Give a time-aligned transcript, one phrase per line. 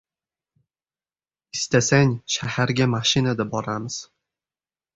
[1.59, 4.03] Istasang, shaharga mashinada boramiz.